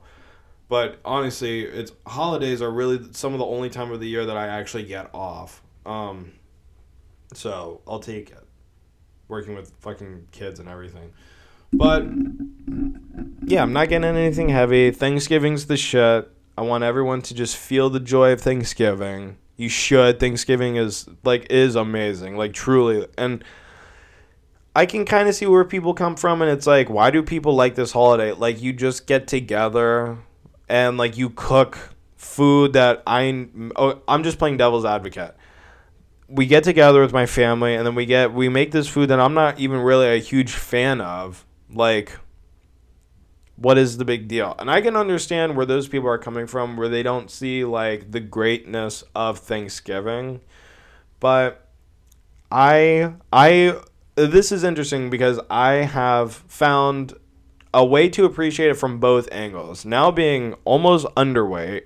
But 0.68 0.98
honestly, 1.04 1.62
it's 1.62 1.92
holidays 2.06 2.62
are 2.62 2.70
really 2.70 3.12
some 3.12 3.32
of 3.32 3.38
the 3.38 3.44
only 3.44 3.68
time 3.70 3.90
of 3.90 4.00
the 4.00 4.08
year 4.08 4.24
that 4.24 4.36
I 4.36 4.46
actually 4.46 4.84
get 4.84 5.10
off. 5.14 5.62
Um 5.84 6.32
so, 7.34 7.80
I'll 7.88 8.00
take 8.00 8.30
it. 8.30 8.44
Working 9.28 9.54
with 9.54 9.72
fucking 9.80 10.28
kids 10.32 10.60
and 10.60 10.68
everything. 10.68 11.12
But 11.72 12.04
yeah, 13.44 13.62
I'm 13.62 13.72
not 13.72 13.88
getting 13.88 14.04
anything 14.04 14.50
heavy. 14.50 14.90
Thanksgiving's 14.90 15.66
the 15.66 15.76
shit. 15.76 16.30
I 16.56 16.62
want 16.62 16.84
everyone 16.84 17.22
to 17.22 17.34
just 17.34 17.56
feel 17.56 17.88
the 17.88 18.00
joy 18.00 18.32
of 18.32 18.40
Thanksgiving. 18.42 19.38
You 19.56 19.68
should. 19.68 20.20
Thanksgiving 20.20 20.76
is 20.76 21.08
like 21.24 21.46
is 21.50 21.74
amazing, 21.74 22.36
like 22.36 22.52
truly. 22.52 23.06
And 23.16 23.42
I 24.74 24.86
can 24.86 25.04
kind 25.04 25.28
of 25.28 25.34
see 25.34 25.46
where 25.46 25.64
people 25.64 25.92
come 25.94 26.16
from 26.16 26.40
and 26.40 26.50
it's 26.50 26.66
like 26.66 26.88
why 26.88 27.10
do 27.10 27.22
people 27.22 27.54
like 27.54 27.74
this 27.74 27.92
holiday? 27.92 28.32
Like 28.32 28.62
you 28.62 28.72
just 28.72 29.06
get 29.06 29.26
together 29.26 30.18
and 30.68 30.96
like 30.96 31.16
you 31.16 31.30
cook 31.30 31.94
food 32.16 32.72
that 32.72 33.02
I 33.06 33.48
oh, 33.76 34.00
I'm 34.08 34.22
just 34.22 34.38
playing 34.38 34.56
devil's 34.56 34.84
advocate. 34.84 35.36
We 36.28 36.46
get 36.46 36.64
together 36.64 37.02
with 37.02 37.12
my 37.12 37.26
family 37.26 37.74
and 37.74 37.86
then 37.86 37.94
we 37.94 38.06
get 38.06 38.32
we 38.32 38.48
make 38.48 38.70
this 38.70 38.88
food 38.88 39.10
that 39.10 39.20
I'm 39.20 39.34
not 39.34 39.60
even 39.60 39.80
really 39.80 40.08
a 40.08 40.18
huge 40.18 40.52
fan 40.52 41.00
of. 41.00 41.44
Like 41.70 42.18
what 43.56 43.78
is 43.78 43.98
the 43.98 44.04
big 44.04 44.26
deal? 44.26 44.54
And 44.58 44.70
I 44.70 44.80
can 44.80 44.96
understand 44.96 45.56
where 45.56 45.66
those 45.66 45.86
people 45.86 46.08
are 46.08 46.18
coming 46.18 46.46
from, 46.46 46.76
where 46.76 46.88
they 46.88 47.02
don't 47.02 47.30
see 47.30 47.64
like 47.64 48.10
the 48.10 48.20
greatness 48.20 49.04
of 49.14 49.38
Thanksgiving. 49.38 50.40
But 51.20 51.68
I 52.50 53.14
I 53.32 53.80
this 54.14 54.52
is 54.52 54.64
interesting 54.64 55.10
because 55.10 55.40
I 55.50 55.72
have 55.84 56.32
found 56.32 57.14
a 57.74 57.84
way 57.84 58.08
to 58.10 58.24
appreciate 58.24 58.70
it 58.70 58.74
from 58.74 59.00
both 59.00 59.28
angles. 59.32 59.84
Now 59.84 60.10
being 60.10 60.54
almost 60.64 61.06
underweight 61.16 61.84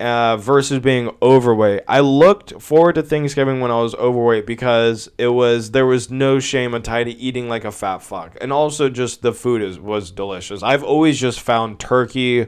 uh, 0.00 0.36
versus 0.36 0.80
being 0.80 1.10
overweight. 1.22 1.82
I 1.86 2.00
looked 2.00 2.60
forward 2.60 2.96
to 2.96 3.02
Thanksgiving 3.02 3.60
when 3.60 3.70
I 3.70 3.80
was 3.80 3.94
overweight 3.94 4.46
because 4.46 5.08
it 5.18 5.28
was 5.28 5.70
there 5.70 5.86
was 5.86 6.10
no 6.10 6.40
shame 6.40 6.80
tied 6.82 7.04
to 7.04 7.12
eating 7.12 7.48
like 7.48 7.64
a 7.64 7.72
fat 7.72 7.98
fuck, 7.98 8.36
and 8.40 8.52
also 8.52 8.88
just 8.88 9.22
the 9.22 9.32
food 9.32 9.62
is 9.62 9.78
was 9.78 10.10
delicious. 10.10 10.62
I've 10.62 10.84
always 10.84 11.20
just 11.20 11.40
found 11.40 11.78
turkey, 11.78 12.46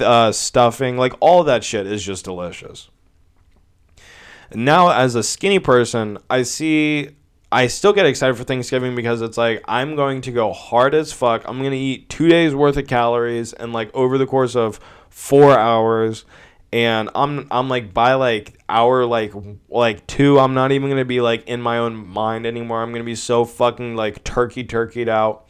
uh, 0.00 0.32
stuffing, 0.32 0.96
like 0.96 1.14
all 1.20 1.44
that 1.44 1.62
shit 1.62 1.86
is 1.86 2.02
just 2.02 2.24
delicious. 2.24 2.90
Now, 4.54 4.90
as 4.90 5.14
a 5.14 5.22
skinny 5.22 5.58
person, 5.58 6.18
I 6.28 6.42
see. 6.42 7.10
I 7.50 7.68
still 7.68 7.94
get 7.94 8.04
excited 8.04 8.36
for 8.36 8.44
Thanksgiving 8.44 8.94
because 8.94 9.22
it's 9.22 9.38
like 9.38 9.64
I'm 9.66 9.96
going 9.96 10.20
to 10.22 10.32
go 10.32 10.52
hard 10.52 10.94
as 10.94 11.12
fuck. 11.12 11.42
I'm 11.46 11.58
gonna 11.62 11.76
eat 11.76 12.08
two 12.10 12.28
days 12.28 12.54
worth 12.54 12.76
of 12.76 12.86
calories 12.86 13.54
and 13.54 13.72
like 13.72 13.90
over 13.94 14.18
the 14.18 14.26
course 14.26 14.54
of 14.54 14.78
four 15.08 15.58
hours, 15.58 16.26
and 16.72 17.08
I'm 17.14 17.46
I'm 17.50 17.70
like 17.70 17.94
by 17.94 18.14
like 18.14 18.60
hour 18.68 19.06
like 19.06 19.32
like 19.70 20.06
two, 20.06 20.38
I'm 20.38 20.52
not 20.52 20.72
even 20.72 20.90
gonna 20.90 21.06
be 21.06 21.22
like 21.22 21.48
in 21.48 21.62
my 21.62 21.78
own 21.78 22.06
mind 22.06 22.44
anymore. 22.44 22.82
I'm 22.82 22.92
gonna 22.92 23.04
be 23.04 23.14
so 23.14 23.46
fucking 23.46 23.96
like 23.96 24.24
turkey 24.24 24.64
turkeyed 24.64 25.08
out 25.08 25.46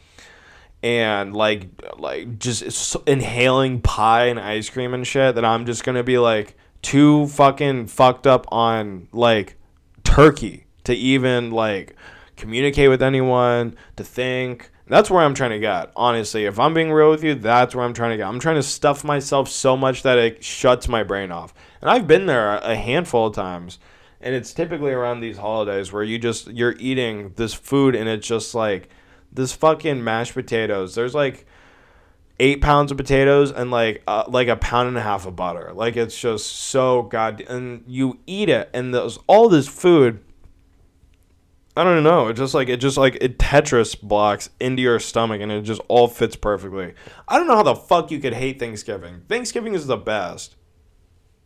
and 0.85 1.35
like 1.35 1.69
like 1.97 2.39
just 2.39 2.97
inhaling 3.07 3.81
pie 3.81 4.27
and 4.27 4.39
ice 4.39 4.71
cream 4.71 4.95
and 4.95 5.05
shit 5.05 5.35
that 5.35 5.45
I'm 5.45 5.67
just 5.67 5.83
gonna 5.83 6.05
be 6.05 6.19
like 6.19 6.57
too 6.81 7.27
fucking 7.27 7.89
fucked 7.89 8.29
up 8.29 8.47
on 8.53 9.09
like 9.13 9.57
turkey 10.05 10.68
to 10.89 10.95
even 10.95 11.51
like 11.51 11.97
communicate 12.37 12.91
with 12.91 13.03
anyone 13.03 13.77
to 13.97 14.05
think 14.05 14.71
that's 14.89 15.11
where 15.11 15.23
I'm 15.23 15.35
trying 15.35 15.51
to 15.51 15.59
get. 15.59 15.93
Honestly, 15.95 16.47
if 16.47 16.59
I'm 16.59 16.73
being 16.73 16.91
real 16.91 17.11
with 17.11 17.23
you, 17.23 17.35
that's 17.35 17.75
where 17.75 17.85
I'm 17.85 17.93
trying 17.93 18.13
to 18.13 18.17
get. 18.17 18.27
I'm 18.27 18.41
trying 18.41 18.57
to 18.57 18.63
stuff 18.63 19.05
myself 19.05 19.49
so 19.49 19.77
much 19.77 20.03
that 20.03 20.19
it 20.19 20.43
shuts 20.43 20.89
my 20.89 21.03
brain 21.03 21.31
off. 21.31 21.53
And 21.81 21.91
I've 21.91 22.07
been 22.07 22.27
there 22.27 22.57
a 22.57 22.75
handful 22.75 23.27
of 23.27 23.35
times. 23.35 23.79
And 24.21 24.35
it's 24.35 24.53
typically 24.53 24.93
around 24.93 25.21
these 25.21 25.37
holidays 25.37 25.93
where 25.93 26.03
you 26.03 26.19
just 26.19 26.49
you're 26.49 26.75
eating 26.79 27.35
this 27.37 27.55
food 27.55 27.95
and 27.95 28.09
it's 28.09 28.27
just 28.27 28.55
like 28.55 28.89
this 29.31 29.53
fucking 29.53 30.03
mashed 30.03 30.35
potatoes. 30.35 30.95
There's 30.95 31.15
like 31.15 31.47
eight 32.41 32.61
pounds 32.61 32.91
of 32.91 32.97
potatoes 32.97 33.53
and 33.53 33.71
like 33.71 34.03
uh, 34.07 34.25
like 34.27 34.49
a 34.49 34.57
pound 34.57 34.89
and 34.89 34.97
a 34.97 35.03
half 35.03 35.27
of 35.27 35.37
butter. 35.37 35.73
Like 35.73 35.97
it's 35.97 36.19
just 36.19 36.47
so 36.47 37.03
god. 37.03 37.43
And 37.43 37.85
you 37.87 38.19
eat 38.27 38.49
it, 38.49 38.71
and 38.73 38.93
there's 38.95 39.19
all 39.27 39.49
this 39.49 39.69
food. 39.69 40.25
I 41.79 41.85
don't 41.85 42.03
know. 42.03 42.27
It 42.27 42.35
just 42.35 42.55
like 42.55 42.69
it 42.69 42.79
just 42.79 42.97
like 42.97 43.17
it 43.21 43.39
Tetris 43.39 44.01
blocks 44.01 44.51
into 44.59 44.83
your 44.83 44.99
stomach, 44.99 45.41
and 45.41 45.53
it 45.53 45.63
just 45.63 45.81
all 45.87 46.09
fits 46.09 46.35
perfectly. 46.35 46.95
I 47.29 47.39
don't 47.39 47.47
know 47.47 47.55
how 47.55 47.63
the 47.63 47.77
fuck 47.77 48.11
you 48.11 48.19
could 48.19 48.35
hate 48.35 48.59
Thanksgiving. 48.59 49.23
Thanksgiving 49.29 49.75
is 49.75 49.87
the 49.87 49.97
best. 49.97 50.57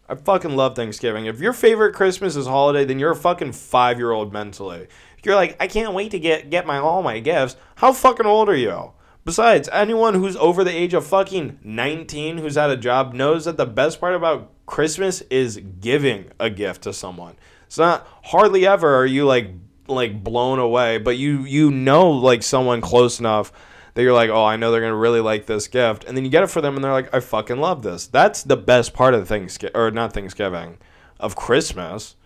I 0.08 0.14
fucking 0.14 0.56
love 0.56 0.74
Thanksgiving. 0.74 1.26
If 1.26 1.40
your 1.40 1.52
favorite 1.52 1.94
Christmas 1.94 2.34
is 2.34 2.46
holiday, 2.46 2.86
then 2.86 2.98
you're 2.98 3.10
a 3.10 3.16
fucking 3.16 3.52
five 3.52 3.98
year 3.98 4.10
old 4.10 4.32
mentally. 4.32 4.88
You're 5.22 5.34
like, 5.34 5.54
I 5.60 5.66
can't 5.66 5.92
wait 5.92 6.12
to 6.12 6.18
get 6.18 6.48
get 6.48 6.66
my 6.66 6.78
all 6.78 7.02
my 7.02 7.18
gifts. 7.18 7.56
How 7.74 7.92
fucking 7.92 8.24
old 8.24 8.48
are 8.48 8.56
you? 8.56 8.92
Besides, 9.26 9.68
anyone 9.70 10.14
who's 10.14 10.36
over 10.36 10.64
the 10.64 10.74
age 10.74 10.94
of 10.94 11.06
fucking 11.06 11.58
19 11.62 12.38
who's 12.38 12.56
at 12.56 12.70
a 12.70 12.76
job 12.78 13.12
knows 13.12 13.44
that 13.44 13.58
the 13.58 13.66
best 13.66 14.00
part 14.00 14.14
about 14.14 14.50
Christmas 14.64 15.20
is 15.30 15.60
giving 15.78 16.30
a 16.40 16.48
gift 16.48 16.82
to 16.84 16.94
someone. 16.94 17.36
It's 17.66 17.76
not 17.76 18.06
hardly 18.24 18.66
ever 18.66 18.94
are 18.96 19.06
you 19.06 19.26
like 19.26 19.50
like 19.88 20.22
blown 20.22 20.58
away, 20.58 20.98
but 20.98 21.16
you 21.16 21.44
you 21.44 21.70
know 21.70 22.10
like 22.10 22.42
someone 22.42 22.80
close 22.80 23.20
enough 23.20 23.52
that 23.94 24.02
you're 24.02 24.12
like, 24.12 24.30
oh, 24.30 24.44
I 24.44 24.56
know 24.56 24.70
they're 24.70 24.80
gonna 24.80 24.96
really 24.96 25.20
like 25.20 25.46
this 25.46 25.68
gift, 25.68 26.04
and 26.04 26.16
then 26.16 26.24
you 26.24 26.30
get 26.30 26.42
it 26.42 26.48
for 26.48 26.60
them, 26.60 26.74
and 26.74 26.84
they're 26.84 26.92
like, 26.92 27.14
I 27.14 27.20
fucking 27.20 27.58
love 27.58 27.82
this. 27.82 28.06
That's 28.06 28.42
the 28.42 28.56
best 28.56 28.94
part 28.94 29.14
of 29.14 29.28
Thanksgiving, 29.28 29.76
or 29.76 29.90
not 29.90 30.12
Thanksgiving, 30.12 30.78
of 31.20 31.36
Christmas. 31.36 32.16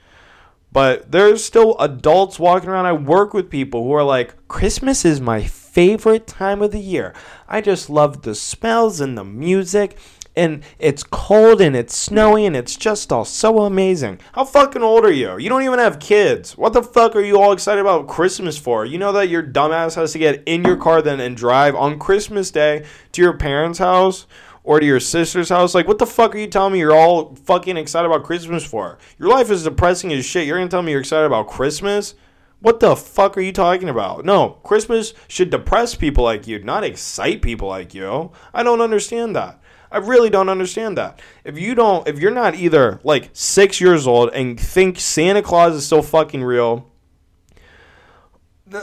But 0.72 1.10
there's 1.10 1.44
still 1.44 1.76
adults 1.78 2.38
walking 2.38 2.68
around. 2.68 2.86
I 2.86 2.92
work 2.92 3.32
with 3.32 3.50
people 3.50 3.84
who 3.84 3.92
are 3.94 4.04
like, 4.04 4.46
Christmas 4.46 5.04
is 5.04 5.20
my 5.20 5.42
favorite 5.42 6.26
time 6.26 6.60
of 6.60 6.70
the 6.70 6.80
year. 6.80 7.14
I 7.48 7.60
just 7.60 7.88
love 7.88 8.22
the 8.22 8.34
smells 8.34 9.00
and 9.00 9.16
the 9.16 9.24
music. 9.24 9.96
And 10.36 10.64
it's 10.78 11.02
cold 11.02 11.62
and 11.62 11.74
it's 11.74 11.96
snowy 11.96 12.44
and 12.44 12.54
it's 12.54 12.76
just 12.76 13.10
all 13.10 13.24
so 13.24 13.60
amazing. 13.60 14.20
How 14.32 14.44
fucking 14.44 14.82
old 14.82 15.06
are 15.06 15.12
you? 15.12 15.38
You 15.38 15.48
don't 15.48 15.62
even 15.62 15.78
have 15.78 15.98
kids. 15.98 16.58
What 16.58 16.74
the 16.74 16.82
fuck 16.82 17.16
are 17.16 17.22
you 17.22 17.40
all 17.40 17.52
excited 17.52 17.80
about 17.80 18.06
Christmas 18.06 18.58
for? 18.58 18.84
You 18.84 18.98
know 18.98 19.12
that 19.12 19.30
your 19.30 19.42
dumbass 19.42 19.94
has 19.94 20.12
to 20.12 20.18
get 20.18 20.42
in 20.44 20.62
your 20.62 20.76
car 20.76 21.00
then 21.00 21.20
and 21.20 21.36
drive 21.36 21.74
on 21.74 21.98
Christmas 21.98 22.50
Day 22.50 22.84
to 23.12 23.22
your 23.22 23.38
parents' 23.38 23.78
house 23.78 24.26
or 24.62 24.78
to 24.78 24.84
your 24.84 25.00
sister's 25.00 25.48
house. 25.48 25.74
Like, 25.74 25.88
what 25.88 25.98
the 25.98 26.06
fuck 26.06 26.34
are 26.34 26.38
you 26.38 26.48
telling 26.48 26.74
me 26.74 26.80
you're 26.80 26.94
all 26.94 27.34
fucking 27.36 27.78
excited 27.78 28.06
about 28.06 28.24
Christmas 28.24 28.64
for? 28.66 28.98
Your 29.18 29.30
life 29.30 29.50
is 29.50 29.64
depressing 29.64 30.12
as 30.12 30.26
shit. 30.26 30.46
You're 30.46 30.58
gonna 30.58 30.68
tell 30.68 30.82
me 30.82 30.90
you're 30.92 31.00
excited 31.00 31.24
about 31.24 31.48
Christmas? 31.48 32.14
What 32.60 32.80
the 32.80 32.96
fuck 32.96 33.38
are 33.38 33.42
you 33.42 33.52
talking 33.52 33.88
about? 33.88 34.24
No, 34.24 34.58
Christmas 34.64 35.14
should 35.28 35.50
depress 35.50 35.94
people 35.94 36.24
like 36.24 36.46
you, 36.46 36.62
not 36.64 36.84
excite 36.84 37.42
people 37.42 37.68
like 37.68 37.94
you. 37.94 38.32
I 38.52 38.62
don't 38.62 38.80
understand 38.80 39.36
that. 39.36 39.60
I 39.96 40.00
really 40.00 40.28
don't 40.28 40.50
understand 40.50 40.98
that. 40.98 41.22
If 41.42 41.58
you 41.58 41.74
don't, 41.74 42.06
if 42.06 42.18
you're 42.18 42.30
not 42.30 42.54
either 42.54 43.00
like 43.02 43.30
six 43.32 43.80
years 43.80 44.06
old 44.06 44.28
and 44.34 44.60
think 44.60 45.00
Santa 45.00 45.40
Claus 45.40 45.74
is 45.74 45.86
so 45.86 46.02
fucking 46.02 46.44
real, 46.44 46.92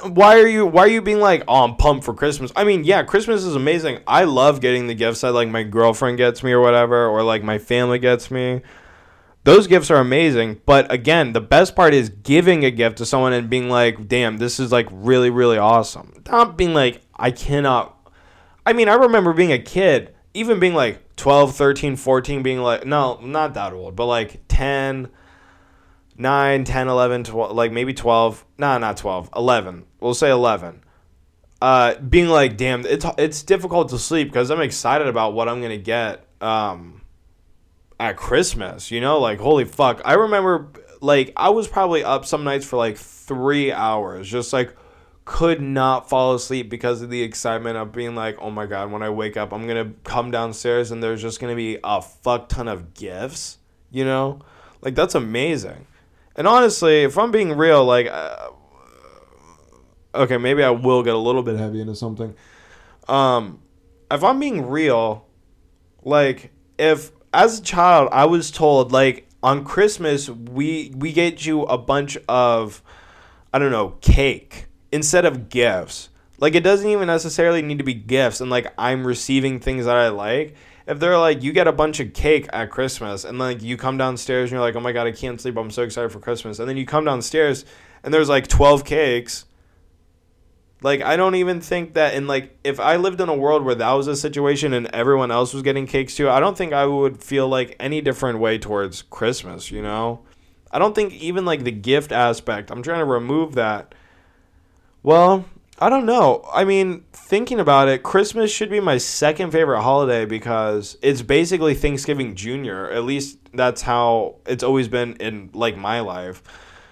why 0.01 0.39
are 0.39 0.47
you 0.47 0.65
why 0.65 0.85
are 0.85 0.87
you 0.87 1.03
being 1.03 1.19
like 1.19 1.43
oh 1.47 1.65
i'm 1.65 1.75
pumped 1.75 2.03
for 2.03 2.15
christmas. 2.15 2.51
I 2.55 2.63
mean 2.63 2.83
yeah 2.83 3.03
christmas 3.03 3.43
is 3.43 3.55
amazing. 3.55 3.99
I 4.07 4.23
love 4.23 4.59
getting 4.59 4.87
the 4.87 4.95
gifts 4.95 5.21
that 5.21 5.33
like 5.33 5.49
my 5.49 5.61
girlfriend 5.61 6.17
gets 6.17 6.41
me 6.41 6.51
or 6.51 6.61
whatever 6.61 7.05
or 7.05 7.21
like 7.21 7.43
my 7.43 7.59
family 7.59 7.99
gets 7.99 8.31
me. 8.31 8.61
Those 9.43 9.67
gifts 9.67 9.91
are 9.91 9.97
amazing 9.97 10.61
but 10.65 10.91
again 10.91 11.33
the 11.33 11.41
best 11.41 11.75
part 11.75 11.93
is 11.93 12.09
giving 12.09 12.65
a 12.65 12.71
gift 12.71 12.97
to 12.97 13.05
someone 13.05 13.33
and 13.33 13.51
being 13.51 13.69
like 13.69 14.07
damn 14.07 14.37
this 14.37 14.59
is 14.59 14.71
like 14.71 14.87
really 14.89 15.29
really 15.29 15.59
awesome. 15.59 16.23
Not 16.27 16.57
being 16.57 16.73
like 16.73 17.01
i 17.15 17.29
cannot 17.29 18.09
i 18.65 18.73
mean 18.73 18.89
i 18.89 18.95
remember 18.95 19.31
being 19.31 19.51
a 19.51 19.59
kid 19.59 20.15
even 20.33 20.59
being 20.59 20.73
like 20.73 21.02
12 21.15 21.55
13 21.55 21.95
14 21.95 22.43
being 22.43 22.59
like 22.59 22.85
no 22.85 23.19
not 23.21 23.53
that 23.53 23.73
old 23.73 23.95
but 23.95 24.05
like 24.05 24.41
10 24.47 25.09
9, 26.17 26.63
10, 26.63 26.87
11, 26.87 27.23
12, 27.23 27.55
like 27.55 27.71
maybe 27.71 27.93
12. 27.93 28.45
Nah, 28.57 28.77
not 28.77 28.97
12. 28.97 29.29
11. 29.35 29.85
We'll 29.99 30.13
say 30.13 30.29
11. 30.29 30.83
Uh, 31.61 31.95
being 31.99 32.27
like, 32.27 32.57
damn, 32.57 32.85
it's 32.85 33.05
it's 33.17 33.41
difficult 33.41 33.89
to 33.89 33.97
sleep 33.97 34.27
because 34.27 34.51
I'm 34.51 34.59
excited 34.59 35.07
about 35.07 35.33
what 35.33 35.47
I'm 35.47 35.61
gonna 35.61 35.77
get 35.77 36.25
um, 36.41 37.01
at 37.99 38.17
Christmas. 38.17 38.91
You 38.91 38.99
know, 38.99 39.19
like 39.19 39.39
holy 39.39 39.63
fuck. 39.63 40.01
I 40.03 40.15
remember 40.15 40.71
like 40.99 41.31
I 41.37 41.51
was 41.51 41.69
probably 41.69 42.03
up 42.03 42.25
some 42.25 42.43
nights 42.43 42.65
for 42.65 42.75
like 42.75 42.97
three 42.97 43.71
hours, 43.71 44.29
just 44.29 44.51
like 44.51 44.75
could 45.25 45.61
not 45.61 46.09
fall 46.09 46.33
asleep 46.33 46.69
because 46.69 47.01
of 47.01 47.09
the 47.09 47.21
excitement 47.21 47.77
of 47.77 47.91
being 47.91 48.15
like, 48.15 48.37
oh 48.39 48.51
my 48.51 48.65
god, 48.65 48.91
when 48.91 49.01
I 49.01 49.09
wake 49.09 49.37
up, 49.37 49.53
I'm 49.53 49.67
gonna 49.67 49.93
come 50.03 50.31
downstairs 50.31 50.91
and 50.91 51.01
there's 51.01 51.21
just 51.21 51.39
gonna 51.39 51.55
be 51.55 51.77
a 51.83 52.01
fuck 52.01 52.49
ton 52.49 52.67
of 52.67 52.93
gifts. 52.93 53.57
You 53.89 54.05
know, 54.05 54.39
like 54.81 54.95
that's 54.95 55.15
amazing. 55.15 55.87
And 56.35 56.47
honestly, 56.47 57.03
if 57.03 57.17
I'm 57.17 57.31
being 57.31 57.55
real, 57.55 57.85
like, 57.85 58.07
uh, 58.07 58.49
okay, 60.15 60.37
maybe 60.37 60.63
I 60.63 60.71
will 60.71 61.03
get 61.03 61.13
a 61.13 61.17
little 61.19 61.43
bit 61.43 61.57
heavy 61.57 61.79
into 61.79 61.95
something. 61.95 62.33
Um, 63.07 63.59
if 64.09 64.23
I'm 64.23 64.39
being 64.39 64.67
real, 64.67 65.27
like, 66.01 66.51
if 66.77 67.11
as 67.33 67.59
a 67.59 67.63
child 67.63 68.09
I 68.11 68.25
was 68.25 68.51
told, 68.51 68.91
like, 68.91 69.27
on 69.41 69.63
Christmas 69.63 70.29
we 70.29 70.91
we 70.95 71.13
get 71.13 71.45
you 71.45 71.63
a 71.63 71.77
bunch 71.77 72.17
of, 72.27 72.81
I 73.53 73.59
don't 73.59 73.71
know, 73.71 73.89
cake 74.01 74.67
instead 74.93 75.25
of 75.25 75.49
gifts. 75.49 76.09
Like, 76.39 76.55
it 76.55 76.63
doesn't 76.63 76.89
even 76.89 77.07
necessarily 77.07 77.61
need 77.61 77.77
to 77.77 77.83
be 77.83 77.93
gifts, 77.93 78.41
and 78.41 78.49
like 78.49 78.73
I'm 78.77 79.05
receiving 79.05 79.59
things 79.59 79.85
that 79.85 79.95
I 79.95 80.09
like 80.09 80.55
if 80.85 80.99
they're 80.99 81.17
like 81.17 81.43
you 81.43 81.51
get 81.51 81.67
a 81.67 81.71
bunch 81.71 81.99
of 81.99 82.13
cake 82.13 82.47
at 82.51 82.69
Christmas 82.69 83.23
and 83.23 83.39
like 83.39 83.61
you 83.61 83.77
come 83.77 83.97
downstairs 83.97 84.51
and 84.51 84.57
you're 84.57 84.61
like, 84.61 84.75
oh 84.75 84.81
my 84.81 84.91
god, 84.91 85.07
I 85.07 85.11
can't 85.11 85.39
sleep. 85.39 85.57
I'm 85.57 85.71
so 85.71 85.83
excited 85.83 86.11
for 86.11 86.19
Christmas. 86.19 86.59
And 86.59 86.67
then 86.67 86.77
you 86.77 86.85
come 86.85 87.05
downstairs 87.05 87.65
and 88.03 88.13
there's 88.13 88.29
like 88.29 88.47
12 88.47 88.83
cakes. 88.83 89.45
Like 90.81 91.01
I 91.01 91.15
don't 91.15 91.35
even 91.35 91.61
think 91.61 91.93
that 91.93 92.13
in 92.13 92.27
like 92.27 92.57
if 92.63 92.79
I 92.79 92.97
lived 92.97 93.21
in 93.21 93.29
a 93.29 93.35
world 93.35 93.63
where 93.63 93.75
that 93.75 93.91
was 93.93 94.07
a 94.07 94.15
situation 94.15 94.73
and 94.73 94.87
everyone 94.87 95.31
else 95.31 95.53
was 95.53 95.63
getting 95.63 95.87
cakes 95.87 96.15
too, 96.15 96.29
I 96.29 96.41
don't 96.41 96.57
think 96.57 96.73
I 96.73 96.85
would 96.85 97.23
feel 97.23 97.47
like 97.47 97.75
any 97.79 98.01
different 98.01 98.39
way 98.39 98.57
towards 98.57 99.01
Christmas, 99.03 99.71
you 99.71 99.81
know? 99.81 100.21
I 100.69 100.79
don't 100.79 100.95
think 100.95 101.13
even 101.13 101.45
like 101.45 101.63
the 101.63 101.71
gift 101.71 102.11
aspect, 102.11 102.71
I'm 102.71 102.83
trying 102.83 102.99
to 102.99 103.05
remove 103.05 103.55
that. 103.55 103.95
Well, 105.03 105.43
I 105.79 105.89
don't 105.89 106.05
know. 106.05 106.47
I 106.53 106.63
mean, 106.63 107.03
thinking 107.11 107.59
about 107.59 107.89
it, 107.89 108.03
Christmas 108.03 108.49
should 108.51 108.69
be 108.69 108.79
my 108.79 108.97
second 108.97 109.51
favorite 109.51 109.81
holiday 109.81 110.25
because 110.25 110.97
it's 111.01 111.21
basically 111.21 111.75
Thanksgiving 111.75 112.35
Junior. 112.35 112.89
At 112.89 113.03
least 113.03 113.37
that's 113.53 113.81
how 113.81 114.35
it's 114.45 114.63
always 114.63 114.87
been 114.87 115.17
in 115.17 115.49
like 115.53 115.75
my 115.75 115.99
life. 115.99 116.41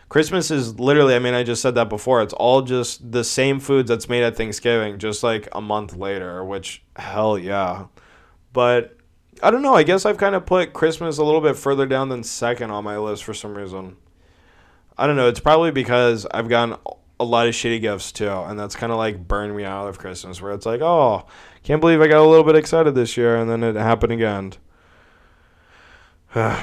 Christmas 0.10 0.52
is 0.52 0.78
literally, 0.78 1.16
I 1.16 1.20
mean, 1.20 1.34
I 1.34 1.44
just 1.44 1.62
said 1.62 1.76
that 1.76 1.88
before. 1.88 2.22
It's 2.22 2.34
all 2.34 2.64
just 2.64 3.14
the 3.14 3.24
same 3.24 3.62
foods 3.62 3.88
that's 3.88 4.10
made 4.10 4.24
at 4.24 4.36
Thanksgiving, 4.36 5.00
just 5.00 5.24
like 5.24 5.48
a 5.54 5.62
month 5.62 5.96
later, 5.96 6.44
which 6.44 6.84
hell 6.98 7.38
yeah. 7.38 7.86
But 8.52 8.98
I 9.42 9.52
don't 9.52 9.62
know. 9.62 9.74
I 9.74 9.84
guess 9.84 10.06
I've 10.06 10.18
kind 10.18 10.36
of 10.36 10.46
put 10.46 10.74
Christmas 10.74 11.18
a 11.18 11.24
little 11.24 11.40
bit 11.40 11.56
further 11.56 11.86
down 11.86 12.10
than 12.10 12.24
second 12.24 12.72
on 12.72 12.84
my 12.84 12.98
list 12.98 13.24
for 13.24 13.34
some 13.34 13.58
reason. 13.58 13.96
I 14.98 15.08
don't 15.08 15.16
know. 15.16 15.30
It's 15.30 15.40
probably 15.40 15.72
because 15.72 16.28
I've 16.34 16.50
gotten 16.50 16.76
a 17.22 17.24
lot 17.24 17.48
of 17.48 17.54
shitty 17.54 17.80
gifts 17.82 18.12
too, 18.12 18.30
and 18.30 18.60
that's 18.60 18.76
kind 18.76 18.92
of 18.92 18.98
like 18.98 19.28
burned 19.28 19.56
me 19.56 19.64
out 19.64 19.88
of 19.88 20.00
Christmas, 20.00 20.42
where 20.42 20.52
it's 20.54 20.66
like, 20.66 20.82
oh, 20.82 21.26
can't 21.64 21.80
believe 21.80 22.02
I 22.02 22.08
got 22.08 22.18
a 22.18 22.28
little 22.28 22.44
bit 22.44 22.56
excited 22.56 22.96
this 22.96 23.16
year, 23.16 23.36
and 23.36 23.50
then 23.50 23.64
it 23.64 23.76
happened 23.76 24.12
again. 24.12 24.54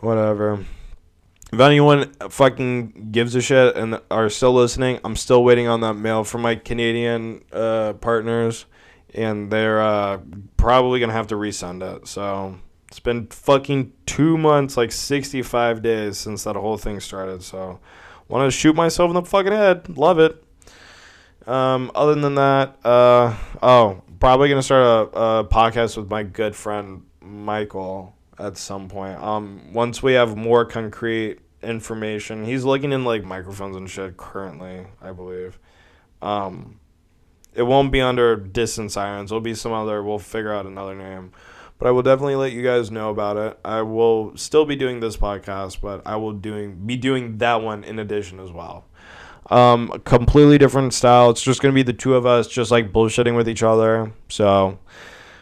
Whatever. 0.00 0.64
if 1.52 1.58
anyone 1.58 2.12
fucking 2.28 3.08
gives 3.10 3.34
a 3.34 3.40
shit 3.40 3.76
and 3.76 4.00
are 4.10 4.28
still 4.28 4.52
listening, 4.52 5.00
I'm 5.02 5.16
still 5.16 5.42
waiting 5.42 5.66
on 5.66 5.80
that 5.80 5.94
mail 5.94 6.24
from 6.24 6.42
my 6.42 6.56
Canadian 6.56 7.42
uh, 7.50 7.94
partners, 7.94 8.66
and 9.14 9.50
they're 9.50 9.80
uh, 9.80 10.18
probably 10.58 11.00
gonna 11.00 11.14
have 11.14 11.28
to 11.28 11.36
resend 11.36 11.82
it. 11.82 12.06
So 12.06 12.58
it's 12.88 13.00
been 13.00 13.28
fucking 13.28 13.92
two 14.04 14.36
months, 14.36 14.76
like 14.76 14.92
65 14.92 15.80
days 15.80 16.18
since 16.18 16.44
that 16.44 16.56
whole 16.56 16.76
thing 16.76 17.00
started. 17.00 17.42
So 17.42 17.80
want 18.30 18.50
to 18.50 18.56
shoot 18.56 18.74
myself 18.76 19.08
in 19.08 19.14
the 19.14 19.22
fucking 19.22 19.52
head. 19.52 19.96
Love 19.98 20.18
it. 20.18 20.42
Um, 21.46 21.90
other 21.94 22.14
than 22.14 22.36
that, 22.36 22.78
uh, 22.84 23.34
oh, 23.62 24.02
probably 24.20 24.48
gonna 24.48 24.62
start 24.62 25.10
a, 25.14 25.18
a 25.18 25.44
podcast 25.44 25.96
with 25.96 26.08
my 26.08 26.22
good 26.22 26.54
friend 26.54 27.02
Michael 27.20 28.14
at 28.38 28.56
some 28.56 28.88
point. 28.88 29.18
Um, 29.20 29.72
once 29.72 30.02
we 30.02 30.12
have 30.12 30.36
more 30.36 30.64
concrete 30.64 31.38
information, 31.62 32.44
he's 32.44 32.64
looking 32.64 32.92
in 32.92 33.04
like 33.04 33.24
microphones 33.24 33.76
and 33.76 33.90
shit 33.90 34.16
currently, 34.16 34.86
I 35.02 35.12
believe. 35.12 35.58
Um, 36.22 36.78
it 37.54 37.62
won't 37.62 37.90
be 37.90 38.00
under 38.00 38.36
Distant 38.36 38.92
Sirens. 38.92 39.32
It'll 39.32 39.40
be 39.40 39.54
some 39.54 39.72
other. 39.72 40.02
We'll 40.02 40.18
figure 40.18 40.52
out 40.52 40.66
another 40.66 40.94
name, 40.94 41.32
but 41.80 41.88
I 41.88 41.90
will 41.90 42.02
definitely 42.02 42.36
let 42.36 42.52
you 42.52 42.62
guys 42.62 42.90
know 42.90 43.08
about 43.10 43.38
it. 43.38 43.58
I 43.64 43.80
will 43.82 44.36
still 44.36 44.66
be 44.66 44.76
doing 44.76 45.00
this 45.00 45.16
podcast, 45.16 45.80
but 45.80 46.02
I 46.06 46.16
will 46.16 46.32
doing 46.32 46.86
be 46.86 46.96
doing 46.96 47.38
that 47.38 47.62
one 47.62 47.82
in 47.82 47.98
addition 47.98 48.38
as 48.38 48.52
well. 48.52 48.84
Um, 49.48 49.88
completely 50.04 50.58
different 50.58 50.92
style. 50.92 51.30
It's 51.30 51.42
just 51.42 51.62
gonna 51.62 51.74
be 51.74 51.82
the 51.82 51.94
two 51.94 52.14
of 52.14 52.26
us, 52.26 52.46
just 52.46 52.70
like 52.70 52.92
bullshitting 52.92 53.34
with 53.34 53.48
each 53.48 53.62
other. 53.62 54.12
So 54.28 54.78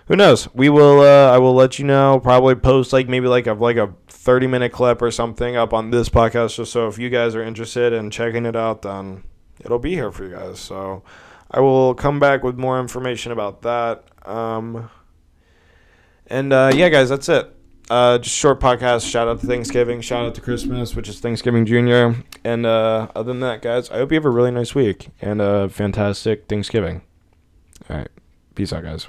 who 0.07 0.17
knows? 0.17 0.49
We 0.55 0.69
will. 0.69 1.01
Uh, 1.01 1.35
I 1.35 1.39
will 1.39 1.55
let 1.55 1.81
you 1.81 1.85
know. 1.85 2.21
Probably 2.21 2.55
post 2.55 2.93
like 2.93 3.09
maybe 3.09 3.27
like 3.27 3.49
a 3.49 3.55
like 3.55 3.77
a 3.77 3.93
thirty 4.07 4.47
minute 4.47 4.71
clip 4.71 5.03
or 5.03 5.11
something 5.11 5.57
up 5.57 5.75
on 5.75 5.91
this 5.91 6.09
podcast, 6.09 6.55
just 6.55 6.73
so 6.73 6.87
if 6.87 6.99
you 6.99 7.11
guys 7.11 7.35
are 7.35 7.43
interested 7.43 7.93
in 7.93 8.11
checking 8.11 8.47
it 8.47 8.55
out, 8.55 8.83
then 8.83 9.25
it'll 9.61 9.81
be 9.81 9.95
here 9.95 10.13
for 10.13 10.25
you 10.25 10.37
guys. 10.37 10.61
So 10.61 11.03
I 11.51 11.61
will 11.61 11.95
come 11.95 12.21
back 12.21 12.45
with 12.45 12.57
more 12.57 12.79
information 12.79 13.33
about 13.33 13.63
that. 13.63 14.05
Um, 14.25 14.89
and 16.29 16.53
uh, 16.53 16.71
yeah, 16.75 16.89
guys, 16.89 17.09
that's 17.09 17.29
it. 17.29 17.55
Uh, 17.91 18.19
just 18.19 18.37
short 18.37 18.61
podcast. 18.61 19.11
Shout 19.11 19.29
out 19.29 19.41
to 19.41 19.47
Thanksgiving. 19.47 20.01
Shout 20.03 20.27
out 20.27 20.35
to 20.35 20.41
Christmas, 20.41 20.95
which 20.95 21.09
is 21.09 21.21
Thanksgiving 21.21 21.65
Junior. 21.65 22.17
And 22.45 22.67
uh, 22.67 23.09
other 23.17 23.33
than 23.33 23.41
that, 23.41 23.63
guys, 23.63 23.91
I 23.91 23.97
hope 23.97 24.11
you 24.13 24.17
have 24.17 24.27
a 24.27 24.31
really 24.31 24.51
nice 24.51 24.75
week 24.75 25.09
and 25.23 25.41
a 25.41 25.69
fantastic 25.69 26.49
Thanksgiving. 26.49 27.03
All 27.89 27.97
right. 27.97 28.09
Peace 28.55 28.73
out, 28.73 28.83
guys. 28.83 29.09